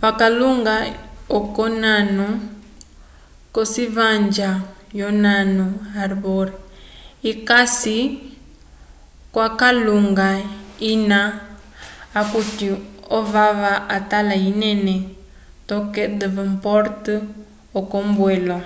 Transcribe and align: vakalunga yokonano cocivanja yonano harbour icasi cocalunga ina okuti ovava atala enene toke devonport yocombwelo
vakalunga 0.00 0.74
yokonano 1.32 2.28
cocivanja 3.54 4.50
yonano 5.00 5.66
harbour 5.94 6.46
icasi 7.30 7.98
cocalunga 9.34 10.28
ina 10.92 11.20
okuti 12.20 12.66
ovava 13.18 13.72
atala 13.96 14.34
enene 14.48 14.96
toke 15.68 16.02
devonport 16.18 17.02
yocombwelo 17.72 18.58